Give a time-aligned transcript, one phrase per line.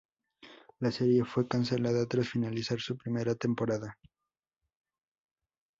[0.79, 3.99] La serie fue cancelada tras finalizar su primera temporada.